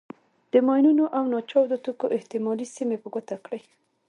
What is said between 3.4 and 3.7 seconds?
کړئ.